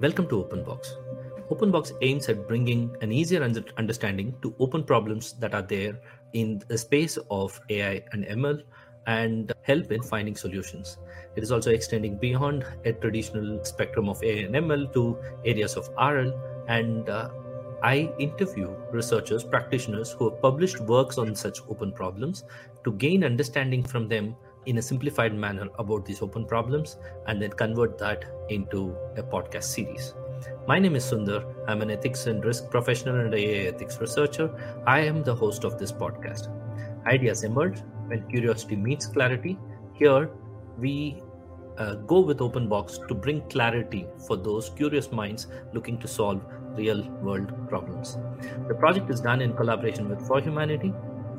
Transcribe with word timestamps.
Welcome 0.00 0.28
to 0.28 0.36
OpenBox. 0.36 0.94
OpenBox 1.50 1.92
aims 2.00 2.30
at 2.30 2.48
bringing 2.48 2.96
an 3.02 3.12
easier 3.12 3.42
understanding 3.42 4.34
to 4.40 4.54
open 4.58 4.82
problems 4.82 5.34
that 5.40 5.54
are 5.54 5.60
there 5.60 6.00
in 6.32 6.62
the 6.68 6.78
space 6.78 7.18
of 7.30 7.60
AI 7.68 8.02
and 8.12 8.24
ML 8.24 8.62
and 9.06 9.52
help 9.60 9.92
in 9.92 10.00
finding 10.00 10.34
solutions. 10.34 10.96
It 11.36 11.42
is 11.42 11.52
also 11.52 11.70
extending 11.70 12.16
beyond 12.16 12.64
a 12.86 12.94
traditional 12.94 13.62
spectrum 13.62 14.08
of 14.08 14.24
AI 14.24 14.46
and 14.46 14.54
ML 14.54 14.90
to 14.94 15.18
areas 15.44 15.76
of 15.76 15.90
RL. 15.98 16.32
And 16.66 17.10
uh, 17.10 17.28
I 17.82 18.10
interview 18.18 18.74
researchers, 18.92 19.44
practitioners 19.44 20.12
who 20.12 20.30
have 20.30 20.40
published 20.40 20.80
works 20.80 21.18
on 21.18 21.34
such 21.34 21.60
open 21.68 21.92
problems 21.92 22.44
to 22.84 22.92
gain 22.92 23.22
understanding 23.22 23.82
from 23.82 24.08
them 24.08 24.34
in 24.66 24.78
a 24.78 24.82
simplified 24.82 25.34
manner 25.34 25.68
about 25.78 26.04
these 26.04 26.22
open 26.22 26.44
problems 26.44 26.96
and 27.26 27.40
then 27.40 27.50
convert 27.50 27.98
that 27.98 28.24
into 28.48 28.94
a 29.16 29.22
podcast 29.22 29.64
series. 29.64 30.14
My 30.66 30.78
name 30.78 30.96
is 30.96 31.04
Sundar. 31.04 31.44
I'm 31.68 31.82
an 31.82 31.90
ethics 31.90 32.26
and 32.26 32.44
risk 32.44 32.70
professional 32.70 33.20
and 33.20 33.34
AI 33.34 33.68
ethics 33.68 34.00
researcher. 34.00 34.50
I 34.86 35.00
am 35.00 35.22
the 35.22 35.34
host 35.34 35.64
of 35.64 35.78
this 35.78 35.92
podcast. 35.92 36.48
Ideas 37.06 37.44
emerge 37.44 37.78
when 38.06 38.28
curiosity 38.28 38.76
meets 38.76 39.06
clarity. 39.06 39.58
Here, 39.94 40.30
we 40.78 41.22
uh, 41.78 41.94
go 41.94 42.20
with 42.20 42.38
OpenBox 42.38 43.06
to 43.08 43.14
bring 43.14 43.40
clarity 43.48 44.06
for 44.26 44.36
those 44.36 44.70
curious 44.70 45.10
minds 45.10 45.46
looking 45.72 45.98
to 45.98 46.08
solve 46.08 46.42
real 46.76 47.02
world 47.22 47.52
problems. 47.68 48.18
The 48.68 48.74
project 48.74 49.10
is 49.10 49.20
done 49.20 49.40
in 49.40 49.54
collaboration 49.54 50.08
with 50.08 50.26
For 50.26 50.40
Humanity. 50.40 50.92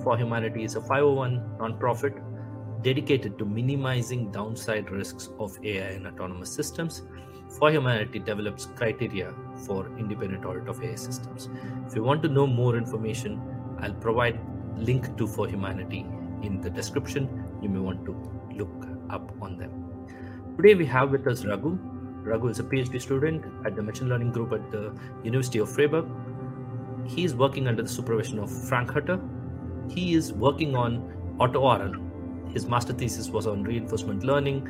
For 0.04 0.18
Humanity 0.18 0.64
is 0.64 0.76
a 0.76 0.82
501 0.82 1.58
nonprofit 1.60 2.31
dedicated 2.82 3.38
to 3.38 3.46
minimizing 3.46 4.32
downside 4.32 4.90
risks 4.90 5.30
of 5.40 5.58
AI 5.64 5.92
and 5.92 6.08
autonomous 6.08 6.52
systems. 6.52 7.04
For 7.60 7.70
Humanity 7.70 8.20
develops 8.20 8.66
criteria 8.66 9.34
for 9.66 9.88
independent 9.98 10.46
audit 10.46 10.68
of 10.68 10.84
AI 10.84 10.96
systems. 10.96 11.50
If 11.88 11.96
you 11.96 12.04
want 12.04 12.24
to 12.24 12.30
know 12.30 12.48
more 12.48 12.78
information, 12.78 13.42
I'll 13.80 13.94
provide 13.94 14.40
link 14.78 15.18
to 15.18 15.28
For 15.28 15.48
Humanity 15.48 16.06
in 16.42 16.62
the 16.62 16.70
description. 16.70 17.46
You 17.62 17.70
may 17.70 17.80
want 17.80 18.06
to 18.06 18.16
look 18.56 18.88
up 19.10 19.32
on 19.42 19.58
them. 19.58 19.72
Today 20.58 20.76
we 20.76 20.86
have 20.86 21.12
with 21.12 21.28
us 21.28 21.46
Raghu. 21.46 21.78
Raghu 22.24 22.48
is 22.48 22.60
a 22.60 22.64
PhD 22.64 23.02
student 23.02 23.44
at 23.66 23.76
the 23.76 23.82
machine 23.82 24.08
learning 24.08 24.32
group 24.32 24.54
at 24.54 24.72
the 24.72 24.96
University 25.24 25.60
of 25.60 25.72
Freiburg. 25.72 26.06
He 27.06 27.24
is 27.24 27.36
working 27.36 27.68
under 27.68 27.84
the 27.84 27.90
supervision 27.90 28.40
of 28.40 28.52
Frank 28.70 28.92
Hutter. 28.92 29.20
He 29.90 30.14
is 30.14 30.32
working 30.32 30.76
on 30.76 31.36
AutoRL, 31.40 32.11
his 32.54 32.66
master 32.68 32.94
thesis 32.94 33.30
was 33.30 33.48
on 33.48 33.64
reinforcement 33.64 34.24
learning. 34.24 34.68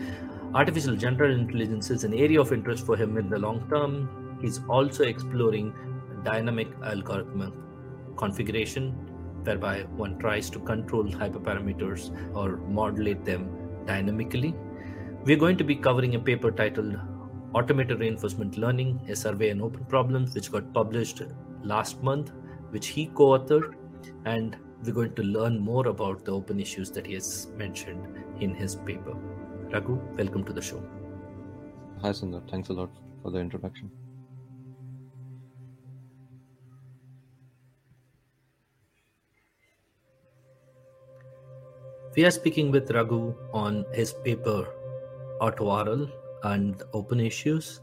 Artificial 0.54 0.96
general 0.96 1.34
intelligence 1.34 1.90
is 1.90 2.04
an 2.04 2.14
area 2.14 2.40
of 2.40 2.52
interest 2.52 2.86
for 2.86 2.96
him 2.96 3.18
in 3.18 3.30
the 3.30 3.40
long 3.40 3.68
term. 3.70 4.38
He's 4.42 4.60
also 4.68 5.04
exploring 5.04 5.74
dynamic 6.24 6.70
algorithmic 6.80 7.54
configuration, 8.18 8.92
whereby 9.44 9.82
one 9.96 10.18
tries 10.20 10.50
to 10.52 10.60
control 10.60 11.06
hyperparameters 11.06 12.36
or 12.36 12.58
modulate 12.68 13.26
them 13.26 13.50
dynamically. 13.86 14.54
We're 15.24 15.38
going 15.38 15.58
to 15.58 15.64
be 15.64 15.76
covering 15.76 16.16
a 16.16 16.20
paper 16.20 16.52
titled 16.52 16.98
Automated 17.54 18.00
Reinforcement 18.00 18.58
Learning, 18.58 19.00
a 19.10 19.16
survey 19.16 19.50
and 19.50 19.62
open 19.62 19.86
problems, 19.86 20.34
which 20.34 20.52
got 20.52 20.74
published 20.74 21.22
last 21.64 22.02
month, 22.02 22.32
which 22.70 22.88
he 22.88 23.08
co 23.08 23.38
authored. 23.38 23.74
And 24.26 24.58
we're 24.84 24.94
going 24.94 25.14
to 25.14 25.24
learn 25.24 25.60
more 25.60 25.88
about 25.88 26.26
the 26.26 26.32
open 26.32 26.60
issues 26.60 26.90
that 26.92 27.06
he 27.06 27.14
has 27.14 27.48
mentioned 27.56 28.08
in 28.40 28.56
his 28.56 28.76
paper. 28.76 29.14
Raghu, 29.72 29.96
welcome 30.18 30.44
to 30.46 30.54
the 30.54 30.62
show. 30.62 30.84
Hi, 32.02 32.10
Sundar. 32.10 32.50
Thanks 32.50 32.70
a 32.70 32.74
lot 32.74 32.90
for 33.22 33.30
the 33.30 33.38
introduction. 33.38 33.92
We 42.16 42.26
are 42.26 42.32
speaking 42.32 42.72
with 42.72 42.90
Raghu 42.92 43.36
on 43.54 43.86
his 43.94 44.14
paper 44.14 44.68
AutoRL 45.40 46.12
and 46.44 46.84
open 46.94 47.20
issues 47.20 47.82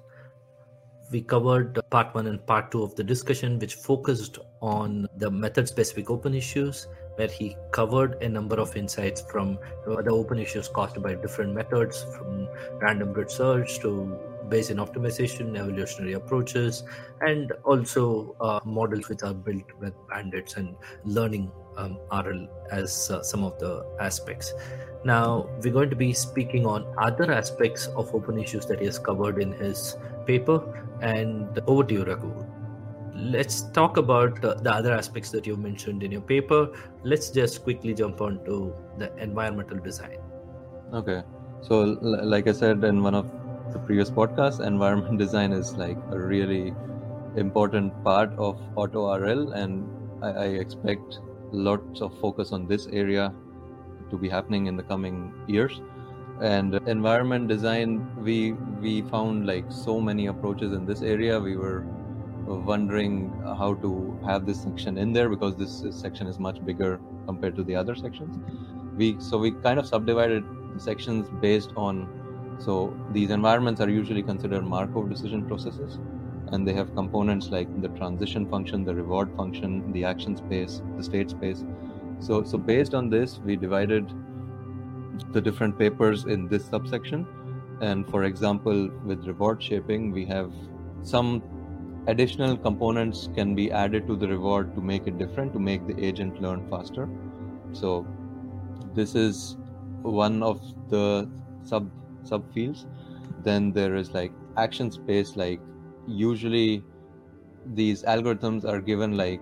we 1.10 1.22
covered 1.22 1.78
part 1.91 2.14
one 2.14 2.26
and 2.26 2.44
part 2.46 2.70
two 2.70 2.82
of 2.82 2.94
the 2.94 3.04
discussion, 3.04 3.58
which 3.58 3.74
focused 3.74 4.38
on 4.60 5.08
the 5.16 5.30
method 5.30 5.69
specific 5.69 6.10
open 6.10 6.34
issues, 6.34 6.86
where 7.16 7.28
he 7.28 7.56
covered 7.72 8.22
a 8.22 8.28
number 8.28 8.56
of 8.56 8.76
insights 8.76 9.20
from 9.22 9.58
the 9.86 10.10
open 10.10 10.38
issues 10.38 10.68
caused 10.68 11.02
by 11.02 11.14
different 11.14 11.54
methods, 11.54 12.04
from 12.16 12.48
random 12.80 13.12
grid 13.12 13.30
search 13.30 13.78
to 13.80 14.18
Bayesian 14.48 14.76
optimization, 14.76 15.56
evolutionary 15.58 16.14
approaches, 16.14 16.84
and 17.20 17.52
also 17.64 18.34
uh, 18.41 18.60
models 18.64 19.08
which 19.08 19.22
are 19.22 19.34
built 19.34 19.64
with 19.80 19.92
bandits 20.08 20.56
and 20.56 20.74
learning 21.04 21.50
um, 21.76 21.98
RL 22.12 22.48
as 22.70 23.10
uh, 23.10 23.22
some 23.22 23.44
of 23.44 23.58
the 23.58 23.84
aspects. 24.00 24.52
Now, 25.04 25.48
we're 25.62 25.72
going 25.72 25.91
to 25.91 25.97
be 25.97 26.12
speaking 26.12 26.66
on 26.66 26.86
other 26.98 27.30
aspects 27.30 27.86
of 27.88 28.12
open 28.14 28.38
issues 28.38 28.66
that 28.66 28.80
he 28.80 28.86
has 28.86 28.98
covered 28.98 29.41
in 29.41 29.52
his 29.52 29.97
paper. 30.28 30.59
And 31.00 31.61
over 31.66 31.84
to 31.84 31.94
you, 31.94 32.05
Raghu. 32.05 32.33
Let's 33.15 33.62
talk 33.78 33.97
about 33.97 34.44
uh, 34.44 34.55
the 34.55 34.72
other 34.72 34.93
aspects 34.93 35.31
that 35.33 35.47
you 35.47 35.56
mentioned 35.56 36.03
in 36.03 36.12
your 36.12 36.21
paper. 36.21 36.69
Let's 37.03 37.31
just 37.31 37.65
quickly 37.65 37.94
jump 37.94 38.21
on 38.21 38.44
to 38.44 38.75
the 38.99 39.11
environmental 39.16 39.78
design. 39.78 40.19
Okay. 40.93 41.22
So, 41.62 41.81
l- 41.83 42.27
like 42.34 42.47
I 42.47 42.53
said 42.53 42.84
in 42.84 43.03
one 43.03 43.15
of 43.15 43.27
the 43.72 43.81
previous 43.81 44.11
podcasts, 44.11 44.65
environment 44.65 45.19
design 45.25 45.53
is 45.53 45.75
like 45.77 45.99
a 46.12 46.19
really 46.19 46.75
important 47.37 47.93
part 48.05 48.33
of 48.39 48.60
AutoRL, 48.77 49.55
and 49.55 49.89
I, 50.22 50.31
I 50.31 50.47
expect 50.65 51.21
lots 51.53 52.00
of 52.00 52.19
focus 52.21 52.53
on 52.53 52.66
this 52.66 52.87
area 52.89 53.33
to 54.10 54.16
be 54.16 54.28
happening 54.28 54.66
in 54.66 54.77
the 54.77 54.83
coming 54.83 55.33
years 55.47 55.81
and 56.41 56.75
environment 56.87 57.49
design 57.49 58.06
we 58.22 58.53
we 58.81 59.03
found 59.03 59.47
like 59.47 59.65
so 59.71 60.00
many 60.00 60.26
approaches 60.26 60.72
in 60.72 60.87
this 60.87 61.03
area. 61.03 61.38
We 61.38 61.56
were 61.56 61.84
wondering 62.47 63.31
how 63.59 63.75
to 63.75 64.19
have 64.26 64.47
this 64.47 64.62
section 64.62 64.98
in 64.98 65.12
there 65.12 65.28
because 65.28 65.56
this 65.56 65.84
section 65.91 66.27
is 66.27 66.38
much 66.38 66.65
bigger 66.65 67.00
compared 67.27 67.56
to 67.56 67.65
the 67.65 67.75
other 67.75 67.94
sections. 67.94 68.38
We 68.97 69.16
so 69.19 69.38
we 69.38 69.50
kind 69.50 69.78
of 69.78 69.87
subdivided 69.87 70.44
sections 70.78 71.28
based 71.41 71.72
on 71.77 72.09
so 72.59 72.97
these 73.12 73.31
environments 73.31 73.81
are 73.81 73.88
usually 73.88 74.22
considered 74.22 74.65
markov 74.65 75.10
decision 75.10 75.44
processes 75.47 75.98
and 76.53 76.66
they 76.66 76.72
have 76.72 76.94
components 76.94 77.50
like 77.50 77.69
the 77.82 77.88
transition 77.88 78.48
function 78.48 78.84
the 78.84 78.94
reward 78.94 79.34
function 79.37 79.93
the 79.93 80.04
action 80.04 80.37
space 80.37 80.82
the 80.97 81.03
state 81.03 81.31
space. 81.31 81.65
So 82.21 82.43
so 82.44 82.59
based 82.59 82.94
on 82.94 83.10
this 83.10 83.38
we 83.38 83.56
divided 83.56 84.12
the 85.32 85.40
different 85.40 85.78
papers 85.78 86.24
in 86.24 86.48
this 86.48 86.64
subsection. 86.64 87.26
And 87.80 88.08
for 88.08 88.24
example 88.24 88.90
with 89.04 89.26
reward 89.26 89.62
shaping 89.62 90.10
we 90.10 90.24
have 90.26 90.52
some 91.02 91.42
additional 92.08 92.56
components 92.56 93.28
can 93.34 93.54
be 93.54 93.70
added 93.70 94.06
to 94.06 94.16
the 94.16 94.26
reward 94.26 94.74
to 94.74 94.80
make 94.80 95.06
it 95.06 95.18
different 95.18 95.52
to 95.52 95.58
make 95.58 95.86
the 95.86 96.04
agent 96.04 96.40
learn 96.40 96.68
faster. 96.68 97.08
So 97.72 98.06
this 98.94 99.14
is 99.14 99.56
one 100.02 100.42
of 100.42 100.60
the 100.88 101.28
sub 101.62 101.90
subfields. 102.24 102.86
Then 103.42 103.72
there 103.72 103.94
is 103.94 104.12
like 104.12 104.32
action 104.56 104.90
space 104.90 105.36
like 105.36 105.60
usually 106.06 106.82
these 107.74 108.02
algorithms 108.02 108.64
are 108.64 108.80
given 108.80 109.16
like 109.16 109.40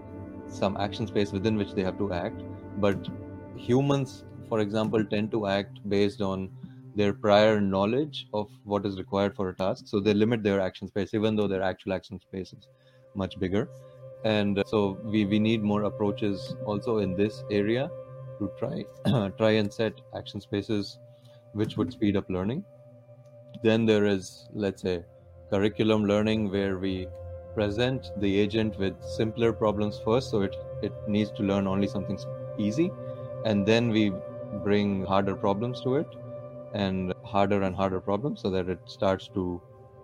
some 0.49 0.77
action 0.77 1.07
space 1.07 1.33
within 1.33 1.57
which 1.57 1.73
they 1.75 1.83
have 1.83 1.99
to 1.99 2.13
act. 2.13 2.43
But 2.79 3.09
humans 3.57 4.25
for 4.49 4.61
example 4.61 5.05
tend 5.05 5.31
to 5.33 5.47
act 5.47 5.79
based 5.89 6.21
on 6.21 6.51
their 6.97 7.13
prior 7.13 7.61
knowledge 7.61 8.27
of 8.33 8.49
what 8.65 8.87
is 8.87 8.97
required 8.99 9.37
for 9.37 9.51
a 9.51 9.55
task. 9.55 9.85
So 9.87 10.01
they 10.01 10.15
limit 10.15 10.43
their 10.43 10.61
action 10.61 10.89
space 10.89 11.13
even 11.13 11.37
though 11.37 11.47
their 11.47 11.63
actual 11.63 11.93
action 11.93 12.19
space 12.21 12.53
is 12.55 12.69
much 13.15 13.39
bigger. 13.39 13.69
And 14.25 14.59
uh, 14.59 14.63
so 14.67 14.99
we, 15.05 15.27
we 15.27 15.39
need 15.39 15.63
more 15.63 15.85
approaches 15.85 16.57
also 16.65 16.99
in 16.99 17.15
this 17.15 17.45
area 17.51 17.91
to 18.39 18.51
try 18.59 18.85
try 19.39 19.51
and 19.53 19.73
set 19.73 20.01
action 20.17 20.41
spaces 20.41 20.99
which 21.53 21.77
would 21.77 21.93
speed 21.93 22.17
up 22.17 22.29
learning. 22.31 22.65
Then 23.63 23.85
there 23.85 24.07
is 24.07 24.49
let's 24.53 24.83
say 24.83 25.05
curriculum 25.51 26.07
learning 26.07 26.51
where 26.51 26.79
we 26.79 27.09
present 27.55 28.11
the 28.17 28.39
agent 28.39 28.79
with 28.79 28.95
simpler 29.03 29.53
problems 29.53 30.01
first. 30.05 30.31
So 30.31 30.43
it 30.43 30.57
it 30.83 30.93
needs 31.07 31.31
to 31.33 31.43
learn 31.43 31.67
only 31.67 31.89
something 31.89 32.19
easy. 32.59 32.91
And 33.45 33.67
then 33.67 33.91
we 33.91 34.13
bring 34.65 35.05
harder 35.05 35.35
problems 35.35 35.81
to 35.83 35.97
it 35.97 36.07
and 36.75 37.13
harder 37.25 37.63
and 37.63 37.75
harder 37.75 38.01
problems 38.01 38.41
so 38.41 38.51
that 38.51 38.69
it 38.69 38.79
starts 38.87 39.29
to 39.29 39.61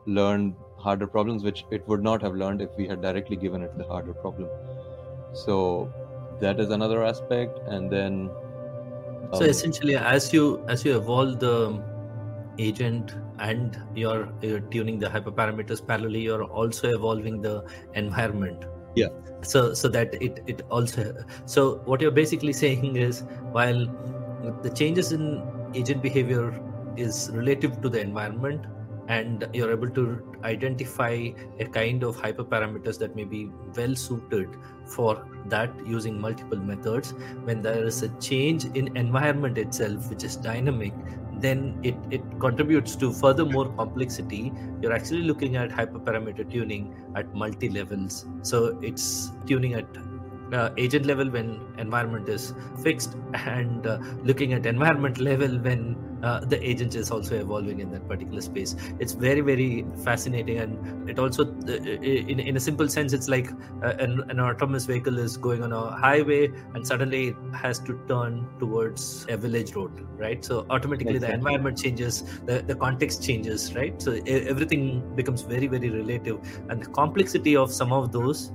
learn 0.07 0.55
harder 0.79 1.07
problems 1.07 1.45
which 1.45 1.65
it 1.71 1.87
would 1.87 2.03
not 2.03 2.23
have 2.23 2.35
learned 2.35 2.61
if 2.61 2.71
we 2.77 2.87
had 2.87 3.01
directly 3.01 3.37
given 3.37 3.63
it 3.63 3.77
the 3.79 3.85
harder 3.85 4.15
problem. 4.15 4.49
So 5.33 5.93
that 6.41 6.59
is 6.59 6.71
another 6.71 7.05
aspect 7.05 7.59
and 7.69 7.91
then 7.91 8.31
um, 9.33 9.39
so 9.39 9.45
essentially 9.45 9.97
as 9.97 10.33
you 10.33 10.65
as 10.69 10.85
you 10.85 10.97
evolve 10.97 11.39
the 11.39 11.83
agent 12.59 13.15
and 13.39 13.81
you're, 13.95 14.29
you're 14.43 14.61
tuning 14.61 14.99
the 14.99 15.07
hyperparameters 15.07 15.81
parallelly 15.83 16.23
you're 16.23 16.45
also 16.45 16.91
evolving 16.91 17.41
the 17.41 17.65
environment. 17.95 18.65
Yeah. 18.95 19.09
So 19.43 19.75
so 19.75 19.89
that 19.89 20.15
it 20.23 20.43
it 20.47 20.63
also 20.71 21.15
so 21.47 21.77
what 21.85 22.01
you're 22.01 22.11
basically 22.11 22.53
saying 22.53 22.97
is 22.97 23.23
while 23.53 23.87
Uh, 24.45 24.51
the 24.63 24.71
changes 24.71 25.13
in 25.13 25.43
agent 25.75 26.03
behavior 26.03 26.61
is 26.97 27.31
relative 27.33 27.81
to 27.81 27.89
the 27.89 28.01
environment 28.01 28.67
and 29.09 29.49
you're 29.53 29.73
able 29.73 29.91
to 29.91 30.05
identify 30.45 31.29
a 31.59 31.65
kind 31.65 32.03
of 32.03 32.17
hyperparameters 32.17 32.99
that 32.99 33.15
may 33.17 33.25
be 33.25 33.51
well 33.77 33.95
suited 33.95 34.49
for 34.87 35.27
that 35.47 35.71
using 35.87 36.21
multiple 36.21 36.59
methods. 36.59 37.13
When 37.45 37.63
there 37.63 37.85
is 37.85 38.03
a 38.03 38.09
change 38.21 38.65
in 38.65 38.97
environment 38.97 39.59
itself 39.59 40.09
which 40.09 40.25
is 40.25 40.37
dynamic 40.37 40.93
then 41.39 41.79
it, 41.83 41.97
it 42.11 42.23
contributes 42.39 42.95
to 42.97 43.13
further 43.13 43.45
more 43.45 43.69
complexity. 43.73 44.53
You're 44.81 44.93
actually 44.93 45.23
looking 45.23 45.57
at 45.57 45.71
hyperparameter 45.71 46.49
tuning 46.51 46.95
at 47.17 47.35
multi 47.35 47.69
levels 47.69 48.27
so 48.43 48.79
it's 48.81 49.33
tuning 49.47 49.75
at 49.75 49.87
uh, 50.53 50.71
agent 50.77 51.07
level 51.07 51.31
when 51.31 51.61
environment 51.79 52.29
is 52.29 52.55
fixed 52.83 53.17
and 53.35 53.87
uh, 53.87 53.99
looking 54.23 54.53
at 54.53 54.67
environment 54.67 55.19
level 55.31 55.59
when 55.61 55.97
uh, 56.23 56.39
the 56.45 56.69
agent 56.69 56.95
is 56.95 57.11
also 57.11 57.39
evolving 57.39 57.81
in 57.81 57.91
that 57.91 58.07
particular 58.09 58.41
space. 58.41 58.77
It's 59.01 59.13
very 59.13 59.41
very 59.41 59.85
fascinating 60.05 60.59
and 60.59 61.11
it 61.11 61.19
also 61.19 61.45
uh, 61.45 61.73
in, 61.73 62.39
in 62.39 62.57
a 62.57 62.61
simple 62.61 62.89
sense 62.89 63.13
it's 63.13 63.29
like 63.29 63.51
uh, 63.83 63.95
an, 63.99 64.23
an 64.31 64.39
autonomous 64.41 64.85
vehicle 64.87 65.19
is 65.19 65.37
going 65.37 65.63
on 65.63 65.73
a 65.73 65.91
highway 65.91 66.51
and 66.75 66.87
suddenly 66.87 67.29
it 67.29 67.37
has 67.55 67.79
to 67.81 67.99
turn 68.09 68.47
towards 68.59 69.27
a 69.29 69.37
village 69.37 69.75
road 69.75 70.07
right? 70.17 70.45
So 70.45 70.67
automatically 70.71 71.17
exactly. 71.17 71.29
the 71.33 71.35
environment 71.35 71.79
changes 71.79 72.23
the, 72.45 72.63
the 72.63 72.75
context 72.77 73.23
changes 73.23 73.75
right? 73.75 74.01
So 74.01 74.13
everything 74.27 75.15
becomes 75.17 75.43
very 75.43 75.67
very 75.67 75.91
relative 75.91 76.39
and 76.69 76.81
the 76.81 76.91
complexity 76.91 77.57
of 77.57 77.73
some 77.73 77.93
of 77.93 78.13
those 78.13 78.53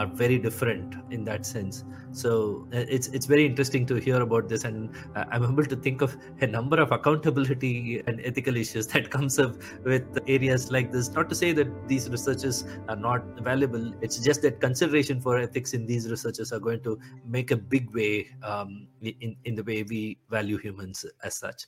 are 0.00 0.06
very 0.06 0.38
different 0.38 0.94
in 1.10 1.24
that 1.24 1.44
sense. 1.44 1.84
So 2.12 2.66
uh, 2.72 2.84
it's 2.96 3.08
it's 3.08 3.26
very 3.26 3.44
interesting 3.44 3.84
to 3.90 3.96
hear 4.06 4.20
about 4.22 4.48
this 4.52 4.64
and 4.64 4.96
uh, 5.14 5.24
i'm 5.30 5.44
able 5.48 5.66
to 5.72 5.76
think 5.86 6.02
of 6.06 6.16
a 6.40 6.46
number 6.46 6.80
of 6.84 6.94
accountability 6.96 8.02
and 8.06 8.20
ethical 8.30 8.56
issues 8.62 8.88
that 8.94 9.10
comes 9.16 9.38
up 9.38 9.54
with 9.84 10.18
areas 10.26 10.70
like 10.72 10.90
this. 10.90 11.10
Not 11.18 11.28
to 11.28 11.38
say 11.42 11.52
that 11.52 11.70
these 11.92 12.08
researches 12.16 12.64
are 12.88 12.96
not 12.96 13.22
valuable 13.50 13.92
it's 14.00 14.18
just 14.30 14.42
that 14.42 14.60
consideration 14.60 15.20
for 15.20 15.38
ethics 15.38 15.74
in 15.74 15.86
these 15.86 16.10
researches 16.10 16.52
are 16.52 16.60
going 16.68 16.82
to 16.88 16.98
make 17.38 17.50
a 17.50 17.56
big 17.56 17.94
way 18.00 18.28
um, 18.42 18.88
in 19.02 19.36
in 19.44 19.54
the 19.54 19.64
way 19.70 19.82
we 19.82 20.18
value 20.30 20.58
humans 20.66 21.04
as 21.22 21.36
such. 21.36 21.66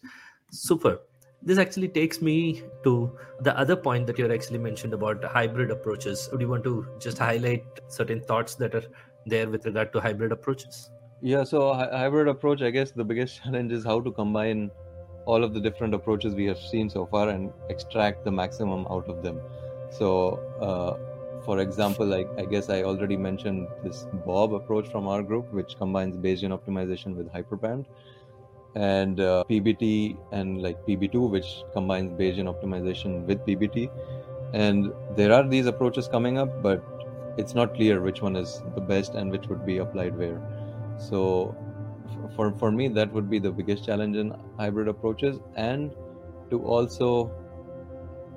Super 0.51 0.99
this 1.45 1.59
actually 1.59 1.89
takes 1.89 2.23
me 2.23 2.63
to 2.85 3.19
the 3.41 3.57
other 3.59 3.75
point 3.75 4.07
that 4.07 4.19
you 4.19 4.33
actually 4.33 4.59
mentioned 4.59 4.95
about 4.95 5.25
hybrid 5.25 5.71
approaches. 5.71 6.29
Would 6.31 6.41
you 6.41 6.49
want 6.49 6.65
to 6.65 6.87
just 7.01 7.19
highlight 7.19 7.65
certain 7.89 8.21
thoughts 8.21 8.55
that 8.57 8.75
are 8.75 8.85
there 9.27 9.49
with 9.49 9.67
regard 9.67 9.93
to 9.93 10.01
hybrid 10.01 10.33
approaches? 10.33 10.91
Yeah, 11.21 11.45
so 11.45 11.73
hybrid 11.75 12.29
approach, 12.29 12.63
I 12.63 12.71
guess 12.71 12.93
the 12.93 13.05
biggest 13.05 13.43
challenge 13.45 13.73
is 13.73 13.85
how 13.85 14.01
to 14.01 14.11
combine 14.11 14.71
all 15.25 15.45
of 15.45 15.55
the 15.55 15.61
different 15.61 15.95
approaches 15.95 16.35
we 16.35 16.47
have 16.47 16.59
seen 16.59 16.91
so 16.91 17.07
far 17.07 17.29
and 17.29 17.53
extract 17.69 18.25
the 18.25 18.33
maximum 18.33 18.87
out 18.91 19.09
of 19.09 19.23
them. 19.23 19.41
So, 19.91 20.41
uh, 20.61 21.43
for 21.45 21.61
example, 21.61 22.07
like 22.07 22.29
I 22.39 22.45
guess 22.45 22.71
I 22.71 22.83
already 22.83 23.17
mentioned 23.17 23.69
this 23.83 24.07
Bob 24.27 24.55
approach 24.55 24.89
from 24.89 25.07
our 25.07 25.23
group, 25.23 25.53
which 25.53 25.77
combines 25.77 26.17
Bayesian 26.17 26.57
optimization 26.57 27.17
with 27.17 27.33
hyperband 27.33 27.87
and 28.75 29.21
uh, 29.21 29.45
PBT 29.49 30.17
and 30.33 30.63
like 30.63 30.85
PB2, 30.87 31.27
which 31.27 31.63
combines 31.73 32.13
Bayesian 32.13 32.53
optimization 32.53 33.27
with 33.27 33.45
PBT. 33.47 33.91
And 34.53 34.93
there 35.17 35.33
are 35.33 35.47
these 35.49 35.67
approaches 35.67 36.09
coming 36.09 36.39
up, 36.39 36.63
but 36.63 36.83
it's 37.39 37.55
not 37.55 37.75
clear 37.75 38.01
which 38.01 38.21
one 38.23 38.37
is 38.37 38.63
the 38.75 38.81
best 38.81 39.15
and 39.15 39.31
which 39.31 39.49
would 39.49 39.65
be 39.65 39.79
applied 39.79 40.17
where. 40.17 40.41
So, 40.99 41.57
for 42.37 42.53
for 42.53 42.71
me, 42.71 42.89
that 42.89 43.13
would 43.13 43.31
be 43.31 43.39
the 43.39 43.51
biggest 43.51 43.85
challenge 43.85 44.17
in 44.17 44.35
hybrid 44.59 44.89
approaches, 44.89 45.39
and 45.57 45.93
to 46.51 46.63
also, 46.63 47.31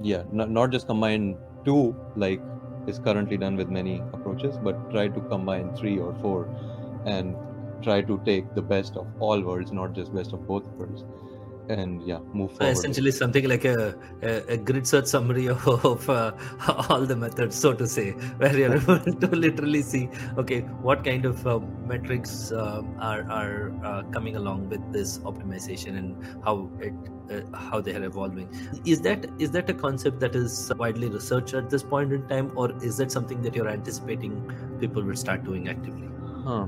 yeah, 0.01 0.23
not, 0.31 0.49
not 0.49 0.71
just 0.71 0.87
combine 0.87 1.37
two 1.63 1.95
like 2.15 2.41
is 2.87 2.99
currently 2.99 3.37
done 3.37 3.55
with 3.55 3.69
many 3.69 4.03
approaches, 4.13 4.57
but 4.57 4.89
try 4.91 5.07
to 5.07 5.21
combine 5.21 5.75
three 5.75 5.97
or 5.97 6.13
four 6.21 6.47
and 7.05 7.35
try 7.81 8.01
to 8.01 8.21
take 8.25 8.53
the 8.55 8.61
best 8.61 8.95
of 8.97 9.07
all 9.19 9.41
worlds, 9.41 9.71
not 9.71 9.93
just 9.93 10.13
best 10.13 10.33
of 10.33 10.47
both 10.47 10.65
worlds, 10.67 11.03
and 11.69 12.01
yeah, 12.07 12.19
move 12.33 12.51
forward. 12.51 12.71
Essentially, 12.71 13.11
something 13.11 13.47
like 13.47 13.65
a, 13.65 13.95
a, 14.21 14.53
a 14.53 14.57
grid 14.57 14.87
search 14.87 15.05
summary 15.07 15.47
of, 15.47 15.67
of 15.85 16.09
uh, 16.09 16.31
all 16.89 17.01
the 17.01 17.15
methods, 17.15 17.55
so 17.55 17.73
to 17.73 17.87
say, 17.87 18.11
where 18.37 18.55
you're 18.57 18.75
able 18.81 18.99
to 18.99 19.27
literally 19.27 19.81
see, 19.81 20.09
okay, 20.37 20.61
what 20.81 21.03
kind 21.03 21.25
of 21.25 21.45
uh, 21.47 21.59
metrics 21.85 22.51
uh, 22.51 22.81
are 22.99 23.23
are 23.29 23.73
uh, 23.83 24.03
coming 24.11 24.35
along 24.35 24.69
with 24.69 24.93
this 24.93 25.19
optimization 25.19 25.97
and 25.97 26.43
how 26.43 26.69
it 26.79 26.93
uh, 27.31 27.57
how 27.57 27.81
they 27.81 27.95
are 27.95 28.03
evolving. 28.03 28.47
Is 28.85 29.01
that 29.01 29.25
is 29.39 29.51
that 29.51 29.69
a 29.69 29.73
concept 29.73 30.19
that 30.19 30.35
is 30.35 30.71
widely 30.77 31.09
researched 31.09 31.53
at 31.53 31.69
this 31.69 31.83
point 31.83 32.13
in 32.13 32.27
time, 32.27 32.51
or 32.55 32.71
is 32.83 32.97
that 32.97 33.11
something 33.11 33.41
that 33.41 33.55
you're 33.55 33.69
anticipating 33.69 34.51
people 34.79 35.03
will 35.03 35.15
start 35.15 35.43
doing 35.43 35.69
actively? 35.69 36.09
Huh. 36.45 36.67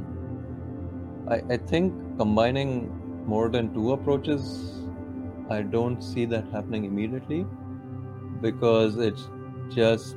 I, 1.29 1.41
I 1.49 1.57
think 1.57 1.93
combining 2.17 2.91
more 3.25 3.49
than 3.49 3.73
two 3.73 3.91
approaches, 3.91 4.81
I 5.49 5.61
don't 5.61 6.01
see 6.01 6.25
that 6.25 6.45
happening 6.51 6.85
immediately 6.85 7.45
because 8.41 8.97
it's 8.97 9.29
just 9.69 10.15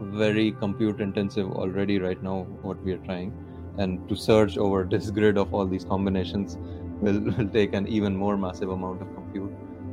very 0.00 0.52
compute 0.52 1.00
intensive 1.00 1.50
already 1.50 1.98
right 1.98 2.22
now 2.22 2.42
what 2.62 2.82
we 2.84 2.92
are 2.92 2.98
trying. 2.98 3.32
And 3.78 4.08
to 4.08 4.16
search 4.16 4.58
over 4.58 4.84
this 4.90 5.10
grid 5.10 5.38
of 5.38 5.54
all 5.54 5.66
these 5.66 5.84
combinations 5.84 6.56
will, 7.00 7.20
will 7.38 7.48
take 7.48 7.72
an 7.74 7.86
even 7.86 8.16
more 8.16 8.36
massive 8.36 8.70
amount 8.70 9.02
of 9.02 9.14
compute. 9.14 9.52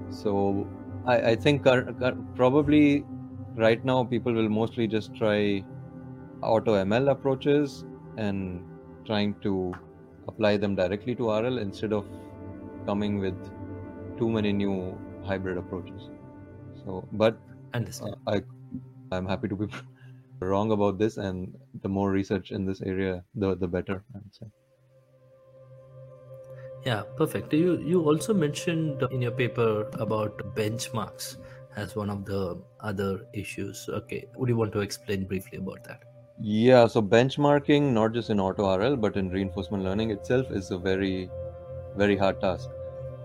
So 0.10 0.68
i, 1.06 1.32
I 1.32 1.36
think 1.36 1.64
probably 2.36 3.06
right 3.56 3.84
now 3.84 4.04
people 4.04 4.34
will 4.34 4.50
mostly 4.50 4.88
just 4.88 5.16
try 5.16 5.64
auto 6.42 6.74
ml 6.86 7.12
approaches 7.12 7.86
and 8.18 8.64
trying 9.06 9.34
to 9.42 9.74
apply 10.28 10.58
them 10.58 10.76
directly 10.76 11.16
to 11.16 11.30
RL 11.32 11.58
instead 11.58 11.94
of 11.94 12.08
coming 12.86 13.20
with 13.20 13.38
too 14.18 14.30
many 14.30 14.54
new 14.54 14.98
hybrid 15.24 15.58
approaches. 15.58 16.10
So, 16.84 17.08
but 17.12 17.40
Understand. 17.74 18.16
Uh, 18.28 18.40
I, 19.12 19.16
I'm 19.16 19.26
happy 19.28 19.48
to 19.50 19.56
be 19.56 19.68
wrong 20.42 20.72
about 20.72 20.98
this, 20.98 21.18
and 21.18 21.58
the 21.82 21.90
more 21.90 22.12
research 22.12 22.52
in 22.52 22.66
this 22.66 22.82
area, 22.82 23.26
the 23.36 23.56
the 23.56 23.68
better. 23.68 24.04
I 24.16 24.20
would 24.20 24.36
say. 24.36 24.48
Yeah, 26.86 27.04
perfect. 27.18 27.54
You 27.54 27.78
you 27.80 28.02
also 28.04 28.34
mentioned 28.34 29.04
in 29.12 29.22
your 29.22 29.32
paper 29.32 29.90
about 30.06 30.38
benchmarks 30.56 31.38
as 31.76 31.96
one 31.96 32.10
of 32.10 32.26
the 32.26 32.62
other 32.80 33.28
issues. 33.34 33.90
Okay, 33.90 34.26
would 34.36 34.50
you 34.50 34.56
want 34.58 34.72
to 34.74 34.80
explain 34.82 35.26
briefly 35.28 35.58
about 35.60 35.84
that? 35.84 36.04
Yeah, 36.40 36.88
so 36.88 37.02
benchmarking, 37.02 37.94
not 37.94 38.14
just 38.14 38.30
in 38.30 38.40
auto 38.40 38.66
RL, 38.66 38.96
but 38.96 39.18
in 39.18 39.30
reinforcement 39.30 39.84
learning 39.84 40.12
itself, 40.12 40.52
is 40.52 40.70
a 40.72 40.78
very, 40.78 41.32
very 41.96 42.18
hard 42.18 42.40
task. 42.42 42.70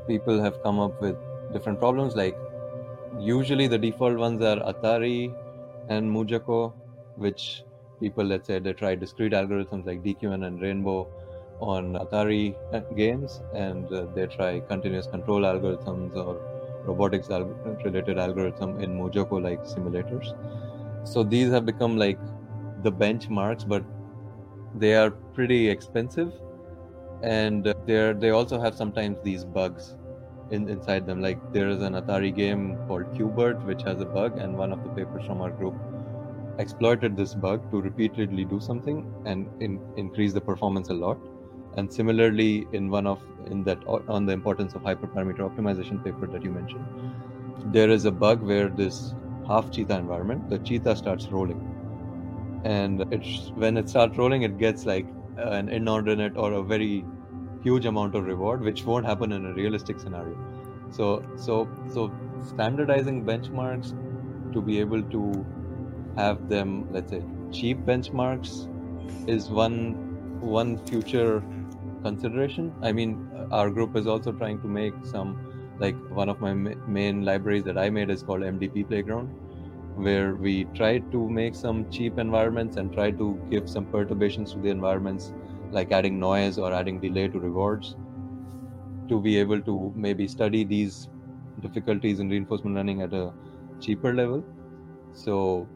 People 0.07 0.41
have 0.43 0.61
come 0.63 0.79
up 0.81 1.01
with 1.01 1.19
different 1.53 1.79
problems. 1.79 2.17
Like, 2.17 2.37
usually 3.11 3.67
the 3.69 3.79
default 3.79 4.19
ones 4.19 4.43
are 4.43 4.59
Atari 4.73 5.37
and 5.89 6.11
MuJoCo, 6.11 6.75
which 7.17 7.65
people, 8.01 8.25
let's 8.25 8.47
say, 8.47 8.59
they 8.61 8.73
try 8.73 8.95
discrete 8.95 9.33
algorithms 9.33 9.87
like 9.87 10.03
DQN 10.03 10.45
and 10.45 10.61
Rainbow 10.61 11.11
on 11.61 11.95
Atari 11.95 12.59
uh, 12.73 12.81
games, 12.95 13.43
and 13.53 13.93
uh, 13.93 14.07
they 14.15 14.27
try 14.27 14.61
continuous 14.61 15.07
control 15.07 15.43
algorithms 15.43 16.17
or 16.17 16.43
robotics 16.85 17.29
related 17.85 18.19
algorithm 18.19 18.79
in 18.81 18.97
MuJoCo 18.97 19.43
like 19.43 19.63
simulators. 19.65 20.27
So 21.05 21.23
these 21.23 21.51
have 21.51 21.65
become 21.67 21.97
like 21.97 22.21
the 22.83 22.93
benchmarks, 22.93 23.67
but 23.67 23.85
they 24.75 24.95
are 24.95 25.11
pretty 25.11 25.69
expensive, 25.69 26.33
and 27.23 27.75
they're 27.87 28.15
they 28.15 28.31
also 28.31 28.61
have 28.61 28.75
sometimes 28.75 29.19
these 29.23 29.45
bugs 29.45 29.97
in, 30.51 30.69
inside 30.69 31.07
them. 31.07 31.21
Like 31.21 31.53
there 31.53 31.69
is 31.69 31.83
an 31.83 31.95
Atari 31.95 32.35
game 32.35 32.79
called 32.87 33.15
Q*bert, 33.15 33.65
which 33.65 33.83
has 33.83 34.01
a 34.01 34.07
bug, 34.07 34.39
and 34.39 34.57
one 34.57 34.73
of 34.73 34.83
the 34.83 34.91
papers 34.91 35.27
from 35.27 35.41
our 35.41 35.51
group 35.51 35.75
exploited 36.59 37.17
this 37.17 37.35
bug 37.35 37.71
to 37.71 37.81
repeatedly 37.81 38.45
do 38.45 38.61
something 38.61 39.11
and 39.25 39.49
in, 39.61 39.81
increase 39.97 40.33
the 40.33 40.41
performance 40.41 40.91
a 40.91 40.95
lot. 40.95 41.19
And 41.77 41.91
similarly, 41.91 42.67
in 42.73 42.91
one 42.91 43.07
of 43.07 43.21
in 43.47 43.65
that 43.65 43.79
on 43.87 44.27
the 44.27 44.33
importance 44.33 44.75
of 44.75 44.83
hyperparameter 44.83 45.39
optimization 45.39 46.05
paper 46.05 46.27
that 46.27 46.43
you 46.45 46.51
mentioned, 46.51 46.85
there 47.73 47.91
is 47.91 48.05
a 48.05 48.11
bug 48.11 48.43
where 48.43 48.69
this 48.69 49.15
half 49.47 49.71
cheetah 49.71 49.97
environment, 49.97 50.49
the 50.51 50.59
cheetah 50.59 50.97
starts 50.97 51.27
rolling 51.27 51.61
and 52.65 53.05
it's 53.11 53.51
when 53.55 53.77
it 53.77 53.89
starts 53.89 54.19
rolling 54.19 54.43
it 54.43 54.57
gets 54.59 54.87
like 54.87 55.15
an 55.37 55.69
inordinate 55.69 56.37
or 56.37 56.53
a 56.53 56.63
very 56.63 57.09
huge 57.61 57.87
amount 57.87 58.15
of 58.15 58.25
reward 58.25 58.61
which 58.63 58.85
won't 58.87 59.07
happen 59.07 59.33
in 59.33 59.45
a 59.47 59.55
realistic 59.55 60.01
scenario 60.01 60.37
So 60.91 61.07
so 61.37 61.55
so 61.95 62.03
standardizing 62.41 63.25
benchmarks 63.27 63.95
to 64.53 64.63
be 64.63 64.79
able 64.81 65.03
to 65.15 65.23
have 66.17 66.49
them, 66.49 66.87
let's 66.91 67.11
say, 67.11 67.23
cheap 67.51 67.85
benchmarks 67.87 68.69
is 69.27 69.51
one 69.51 69.99
one 70.39 70.79
future 70.79 71.45
consideration. 72.03 72.75
I 72.83 72.93
mean, 72.93 73.21
our 73.51 73.71
group 73.71 73.97
is 73.97 74.07
also 74.07 74.33
trying 74.33 74.61
to 74.63 74.69
make 74.69 74.97
some 75.05 75.39
like 75.79 75.99
one 76.09 76.29
of 76.29 76.41
my 76.41 76.55
ma- 76.55 76.81
main 76.87 77.23
libraries 77.25 77.65
that 77.65 77.79
I 77.79 77.91
made 77.91 78.11
is 78.11 78.23
called 78.23 78.43
MDP 78.43 78.85
Playground, 78.85 79.33
where 79.97 80.35
we 80.35 80.65
try 80.75 80.99
to 80.99 81.29
make 81.29 81.55
some 81.55 81.89
cheap 81.91 82.19
environments 82.19 82.77
and 82.77 82.93
try 82.93 83.11
to 83.11 83.41
give 83.51 83.69
some 83.69 83.87
perturbations 83.87 84.53
to 84.53 84.59
the 84.59 84.69
environments, 84.69 85.33
like 85.71 85.93
adding 85.93 86.19
noise 86.19 86.59
or 86.59 86.73
adding 86.73 87.01
delay 87.01 87.29
to 87.29 87.39
rewards, 87.39 87.97
to 89.09 89.21
be 89.21 89.37
able 89.39 89.61
to 89.61 89.93
maybe 89.95 90.27
study 90.27 90.65
these 90.65 91.09
difficulties 91.61 92.21
in 92.21 92.29
reinforcement 92.29 92.75
learning 92.77 93.03
at 93.03 93.13
a 93.13 93.33
cheaper 93.81 94.15
level. 94.15 94.43
So 95.13 95.69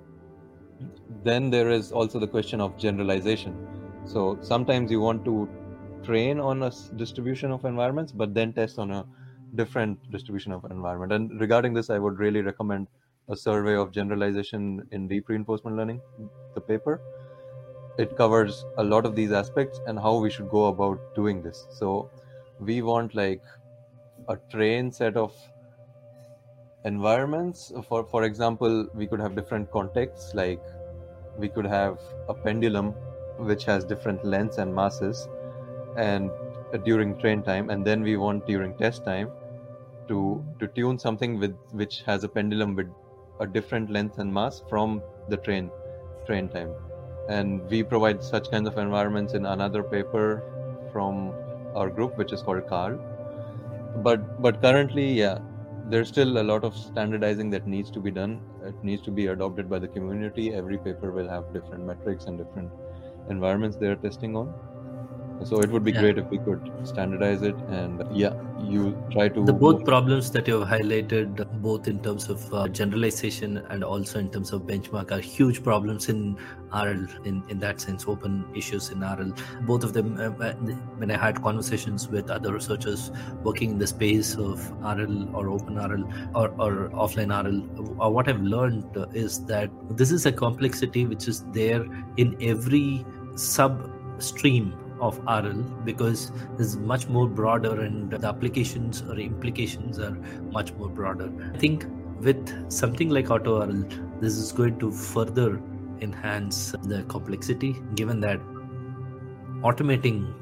then 1.22 1.50
there 1.50 1.70
is 1.70 1.92
also 1.92 2.18
the 2.18 2.26
question 2.26 2.60
of 2.60 2.76
generalization. 2.78 3.54
So 4.04 4.38
sometimes 4.40 4.90
you 4.90 5.00
want 5.00 5.24
to 5.24 5.48
train 6.04 6.38
on 6.38 6.62
a 6.62 6.70
distribution 6.96 7.50
of 7.50 7.64
environments, 7.64 8.12
but 8.12 8.32
then 8.34 8.52
test 8.52 8.78
on 8.78 8.90
a 8.90 9.04
different 9.54 9.98
distribution 10.10 10.52
of 10.52 10.64
environment. 10.70 11.12
And 11.12 11.40
regarding 11.40 11.74
this, 11.74 11.90
I 11.90 11.98
would 11.98 12.18
really 12.18 12.42
recommend 12.42 12.86
a 13.28 13.36
survey 13.36 13.74
of 13.74 13.92
generalization 13.92 14.88
in 14.92 15.08
deep 15.08 15.28
reinforcement 15.28 15.76
learning, 15.76 16.02
the 16.54 16.60
paper. 16.60 17.02
It 17.98 18.16
covers 18.16 18.64
a 18.78 18.84
lot 18.84 19.06
of 19.06 19.14
these 19.16 19.32
aspects 19.32 19.80
and 19.86 19.98
how 19.98 20.18
we 20.18 20.30
should 20.30 20.48
go 20.48 20.66
about 20.66 21.00
doing 21.14 21.42
this. 21.42 21.66
So 21.70 22.10
we 22.58 22.82
want 22.82 23.14
like 23.14 23.42
a 24.28 24.38
trained 24.50 24.94
set 24.94 25.16
of 25.16 25.34
environments. 26.84 27.72
For 27.88 28.04
for 28.06 28.24
example, 28.24 28.88
we 28.94 29.06
could 29.06 29.20
have 29.20 29.34
different 29.34 29.70
contexts, 29.70 30.34
like 30.34 30.62
we 31.36 31.48
could 31.48 31.66
have 31.66 32.00
a 32.28 32.34
pendulum 32.34 32.98
which 33.36 33.64
has 33.66 33.84
different 33.84 34.24
lengths 34.24 34.58
and 34.58 34.74
masses 34.74 35.28
and 35.96 36.34
uh, 36.72 36.78
during 36.78 37.16
train 37.16 37.42
time 37.42 37.70
and 37.70 37.86
then 37.86 38.02
we 38.02 38.16
want 38.16 38.46
during 38.46 38.74
test 38.74 39.04
time 39.04 39.32
to 40.08 40.18
to 40.60 40.68
tune 40.68 40.98
something 40.98 41.38
with 41.40 41.58
which 41.72 42.02
has 42.02 42.24
a 42.24 42.28
pendulum 42.28 42.74
with 42.76 42.94
a 43.40 43.46
different 43.46 43.90
length 43.90 44.18
and 44.18 44.32
mass 44.32 44.62
from 44.68 45.02
the 45.28 45.36
train 45.36 45.70
train 46.26 46.48
time. 46.48 46.74
And 47.28 47.68
we 47.70 47.82
provide 47.82 48.22
such 48.22 48.50
kinds 48.50 48.68
of 48.68 48.78
environments 48.78 49.34
in 49.34 49.46
another 49.46 49.82
paper 49.82 50.42
from 50.92 51.32
our 51.74 51.90
group 51.90 52.16
which 52.16 52.32
is 52.32 52.42
called 52.42 52.66
CARL. 52.68 52.98
But 54.02 54.40
but 54.42 54.60
currently 54.60 55.12
yeah 55.12 55.38
there's 55.88 56.08
still 56.08 56.38
a 56.38 56.42
lot 56.42 56.64
of 56.64 56.76
standardizing 56.76 57.50
that 57.50 57.66
needs 57.66 57.90
to 57.92 58.00
be 58.00 58.10
done. 58.10 58.40
It 58.64 58.74
needs 58.82 59.02
to 59.02 59.10
be 59.12 59.28
adopted 59.28 59.70
by 59.70 59.78
the 59.78 59.88
community. 59.88 60.52
Every 60.52 60.78
paper 60.78 61.12
will 61.12 61.28
have 61.28 61.52
different 61.52 61.84
metrics 61.84 62.24
and 62.24 62.36
different 62.36 62.72
environments 63.30 63.76
they're 63.76 63.96
testing 63.96 64.36
on 64.36 64.52
so 65.44 65.60
it 65.60 65.70
would 65.70 65.84
be 65.84 65.92
Yeah. 65.92 66.00
great 66.00 66.18
if 66.18 66.26
we 66.30 66.38
could 66.38 66.70
standardize 66.84 67.42
it 67.42 67.56
and 67.68 68.02
yeah 68.12 68.34
you 68.58 68.96
try 69.10 69.28
to 69.28 69.44
the 69.44 69.52
both 69.52 69.84
problems 69.84 70.30
that 70.30 70.48
you 70.48 70.60
have 70.60 70.68
highlighted 70.68 71.46
both 71.62 71.88
in 71.88 71.98
terms 72.00 72.28
of 72.28 72.52
uh, 72.52 72.66
generalization 72.68 73.58
and 73.70 73.84
also 73.84 74.18
in 74.18 74.30
terms 74.30 74.52
of 74.52 74.62
benchmark 74.62 75.12
are 75.12 75.20
huge 75.20 75.62
problems 75.62 76.08
in 76.08 76.36
rl 76.72 77.04
in, 77.24 77.42
in 77.48 77.58
that 77.58 77.80
sense 77.80 78.06
open 78.08 78.44
issues 78.54 78.88
in 78.90 79.00
rl 79.00 79.32
both 79.62 79.84
of 79.84 79.92
them 79.92 80.16
uh, 80.18 80.30
uh, 80.44 80.52
when 81.02 81.10
i 81.10 81.16
had 81.16 81.42
conversations 81.42 82.08
with 82.08 82.30
other 82.30 82.52
researchers 82.52 83.10
working 83.44 83.70
in 83.72 83.78
the 83.78 83.86
space 83.86 84.34
of 84.36 84.70
rl 84.82 85.36
or 85.36 85.48
open 85.50 85.76
rl 85.76 86.04
or, 86.34 86.48
or 86.58 86.88
offline 86.90 87.30
rl 87.42 87.60
uh, 88.02 88.08
what 88.08 88.28
i've 88.28 88.42
learned 88.42 88.84
is 89.12 89.44
that 89.44 89.70
this 89.90 90.10
is 90.10 90.26
a 90.26 90.32
complexity 90.32 91.06
which 91.06 91.28
is 91.28 91.44
there 91.52 91.84
in 92.16 92.36
every 92.40 93.04
sub 93.34 93.92
stream 94.18 94.74
of 95.00 95.18
RL 95.26 95.62
because 95.84 96.32
it's 96.58 96.76
much 96.76 97.08
more 97.08 97.28
broader 97.28 97.80
and 97.80 98.10
the 98.10 98.26
applications 98.26 99.02
or 99.02 99.18
implications 99.18 99.98
are 99.98 100.16
much 100.50 100.72
more 100.74 100.88
broader. 100.88 101.30
I 101.54 101.58
think 101.58 101.86
with 102.20 102.72
something 102.72 103.10
like 103.10 103.30
Auto 103.30 103.60
RL, 103.60 103.84
this 104.20 104.34
is 104.34 104.52
going 104.52 104.78
to 104.78 104.90
further 104.90 105.60
enhance 106.00 106.74
the 106.82 107.02
complexity 107.04 107.76
given 107.94 108.20
that 108.20 108.40
automating 109.62 110.34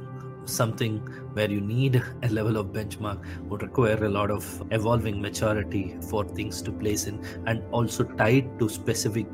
something 0.46 0.98
where 1.32 1.50
you 1.50 1.60
need 1.60 2.02
a 2.22 2.28
level 2.28 2.56
of 2.56 2.66
benchmark 2.66 3.24
would 3.48 3.62
require 3.62 4.04
a 4.04 4.08
lot 4.08 4.30
of 4.30 4.62
evolving 4.70 5.20
maturity 5.20 5.96
for 6.08 6.24
things 6.24 6.60
to 6.62 6.72
place 6.72 7.06
in 7.06 7.24
and 7.46 7.62
also 7.72 8.04
tied 8.04 8.58
to 8.58 8.68
specific 8.68 9.26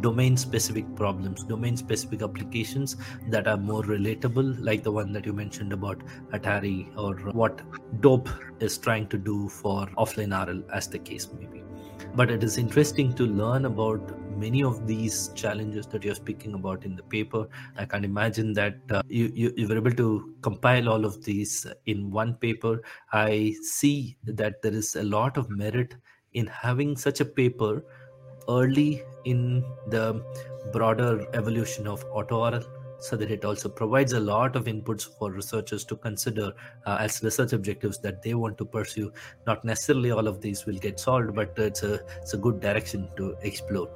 domain 0.00 0.36
specific 0.36 0.84
problems 0.96 1.44
domain 1.44 1.76
specific 1.76 2.22
applications 2.22 2.96
that 3.28 3.46
are 3.46 3.56
more 3.56 3.82
relatable 3.82 4.56
like 4.60 4.82
the 4.82 4.90
one 4.90 5.12
that 5.12 5.26
you 5.26 5.32
mentioned 5.32 5.72
about 5.72 6.02
atari 6.32 6.86
or 6.96 7.14
what 7.32 7.60
dope 8.00 8.28
is 8.60 8.78
trying 8.78 9.06
to 9.08 9.18
do 9.18 9.48
for 9.48 9.86
offline 9.98 10.34
rl 10.46 10.62
as 10.72 10.88
the 10.88 10.98
case 10.98 11.28
may 11.38 11.46
be. 11.46 11.62
But 12.14 12.30
it 12.30 12.42
is 12.42 12.58
interesting 12.58 13.12
to 13.14 13.24
learn 13.24 13.66
about 13.66 14.18
many 14.36 14.62
of 14.64 14.86
these 14.86 15.28
challenges 15.34 15.86
that 15.88 16.02
you're 16.02 16.14
speaking 16.14 16.54
about 16.54 16.84
in 16.84 16.96
the 16.96 17.02
paper. 17.02 17.46
I 17.76 17.84
can 17.84 18.04
imagine 18.04 18.52
that 18.54 18.78
uh, 18.90 19.02
you, 19.06 19.30
you 19.34 19.52
you 19.56 19.68
were 19.68 19.76
able 19.76 19.92
to 19.92 20.34
compile 20.42 20.88
all 20.88 21.04
of 21.04 21.22
these 21.24 21.66
in 21.86 22.10
one 22.10 22.34
paper. 22.34 22.82
I 23.12 23.54
see 23.62 24.16
that 24.24 24.62
there 24.62 24.72
is 24.72 24.96
a 24.96 25.02
lot 25.02 25.36
of 25.36 25.50
merit 25.50 25.94
in 26.32 26.46
having 26.46 26.96
such 26.96 27.20
a 27.20 27.24
paper 27.24 27.84
early 28.48 29.02
in 29.24 29.64
the 29.88 30.22
broader 30.72 31.26
evolution 31.34 31.86
of 31.86 32.06
AutoRL 32.10 32.64
so 33.00 33.16
that 33.16 33.30
it 33.30 33.44
also 33.44 33.68
provides 33.68 34.12
a 34.12 34.20
lot 34.20 34.56
of 34.56 34.64
inputs 34.64 35.08
for 35.18 35.30
researchers 35.30 35.84
to 35.86 35.96
consider 35.96 36.52
uh, 36.86 36.98
as 37.00 37.22
research 37.22 37.52
objectives 37.52 37.98
that 37.98 38.22
they 38.22 38.34
want 38.34 38.58
to 38.58 38.64
pursue. 38.64 39.10
Not 39.46 39.64
necessarily 39.64 40.10
all 40.10 40.28
of 40.28 40.40
these 40.40 40.66
will 40.66 40.78
get 40.78 41.00
solved 41.00 41.34
but 41.34 41.58
it's 41.58 41.82
a 41.82 42.00
it's 42.20 42.34
a 42.34 42.38
good 42.38 42.60
direction 42.60 43.08
to 43.16 43.36
explore. 43.42 43.88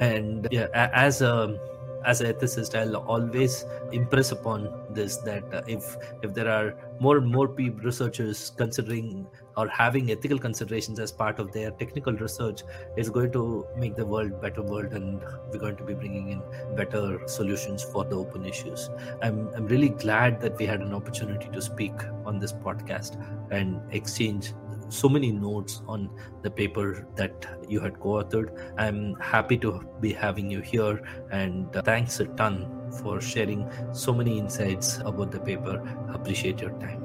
And 0.00 0.46
yeah 0.50 0.68
as 0.72 1.20
a 1.20 1.58
as 2.04 2.20
an 2.20 2.32
ethicist 2.32 2.78
i'll 2.78 2.96
always 2.96 3.64
impress 3.92 4.30
upon 4.30 4.68
this 4.90 5.16
that 5.18 5.64
if 5.66 5.96
if 6.22 6.34
there 6.34 6.50
are 6.50 6.74
more 7.00 7.16
and 7.16 7.26
more 7.26 7.48
people 7.48 7.80
researchers 7.80 8.52
considering 8.58 9.26
or 9.56 9.68
having 9.68 10.10
ethical 10.10 10.38
considerations 10.38 10.98
as 10.98 11.12
part 11.12 11.38
of 11.38 11.52
their 11.52 11.70
technical 11.72 12.12
research 12.12 12.62
is 12.96 13.10
going 13.10 13.32
to 13.32 13.66
make 13.76 13.94
the 13.96 14.06
world 14.06 14.40
better 14.40 14.62
world 14.62 14.92
and 14.92 15.20
we're 15.50 15.58
going 15.58 15.76
to 15.76 15.84
be 15.84 15.94
bringing 15.94 16.30
in 16.30 16.42
better 16.76 17.20
solutions 17.26 17.82
for 17.82 18.04
the 18.04 18.16
open 18.16 18.44
issues. 18.44 18.90
I'm 19.22 19.48
i'm 19.54 19.66
really 19.66 19.90
glad 19.90 20.40
that 20.40 20.58
we 20.58 20.66
had 20.66 20.80
an 20.80 20.94
opportunity 20.94 21.48
to 21.52 21.62
speak 21.62 21.92
on 22.24 22.38
this 22.38 22.52
podcast 22.52 23.20
and 23.50 23.80
exchange 23.92 24.52
so 24.88 25.08
many 25.08 25.32
notes 25.32 25.82
on 25.88 26.10
the 26.42 26.50
paper 26.50 27.06
that 27.16 27.46
you 27.68 27.80
had 27.80 27.98
co-authored. 28.00 28.50
I'm 28.78 29.14
happy 29.16 29.56
to 29.58 29.82
be 30.00 30.12
having 30.12 30.50
you 30.50 30.60
here 30.60 31.02
and 31.30 31.72
thanks 31.84 32.20
a 32.20 32.26
ton 32.26 32.70
for 33.02 33.20
sharing 33.20 33.70
so 33.92 34.12
many 34.12 34.38
insights 34.38 34.98
about 34.98 35.32
the 35.32 35.40
paper. 35.40 35.82
Appreciate 36.12 36.60
your 36.60 36.70
time. 36.78 37.02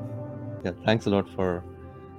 Yeah 0.63 0.71
thanks 0.85 1.05
a 1.05 1.09
lot 1.09 1.29
for 1.29 1.63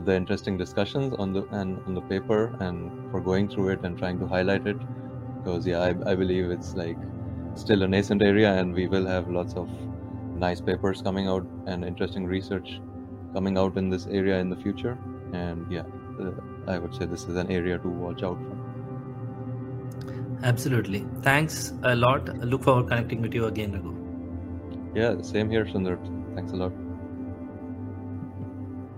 the 0.04 0.14
interesting 0.14 0.57
discussions 0.57 1.14
on 1.19 1.33
the 1.33 1.42
and 1.50 1.78
on 1.87 1.95
the 1.95 2.00
paper 2.02 2.57
and 2.61 3.11
for 3.11 3.21
going 3.21 3.49
through 3.49 3.69
it 3.71 3.85
and 3.85 3.99
trying 3.99 4.19
to 4.21 4.26
highlight 4.26 4.66
it. 4.66 4.78
Because 5.38 5.66
yeah 5.66 5.80
I, 5.80 5.88
I 6.11 6.14
believe 6.14 6.50
it's 6.50 6.75
like 6.75 6.99
still 7.54 7.83
a 7.83 7.88
nascent 7.88 8.23
area 8.23 8.52
and 8.52 8.75
we 8.75 8.87
will 8.87 9.07
have 9.07 9.28
lots 9.28 9.54
of 9.54 9.69
nice 10.35 10.61
papers 10.61 11.02
coming 11.02 11.28
out 11.28 11.47
and 11.66 11.85
interesting 11.85 12.26
research 12.26 12.80
coming 13.35 13.59
out 13.59 13.76
in 13.76 13.90
this 13.90 14.07
area 14.07 14.38
in 14.38 14.50
the 14.50 14.57
future. 14.57 14.99
And 15.33 15.71
yeah 15.71 15.85
uh, 16.21 16.33
i 16.66 16.78
would 16.78 16.95
say 16.95 17.07
this 17.07 17.25
is 17.25 17.37
an 17.37 17.50
area 17.50 17.78
to 17.78 17.88
watch 17.88 18.23
out 18.23 18.38
for. 18.38 18.57
Absolutely. 20.42 21.04
Thanks 21.21 21.75
a 21.83 21.95
lot. 21.95 22.30
I 22.30 22.45
look 22.45 22.62
forward 22.62 22.85
to 22.85 22.88
connecting 22.88 23.21
with 23.21 23.35
you 23.35 23.47
again 23.47 23.73
Raghu. 23.73 23.97
yeah 24.95 25.21
same 25.23 25.50
here 25.50 25.66
sundar. 25.66 25.99
Thanks 26.35 26.52
a 26.52 26.57
lot 26.57 26.73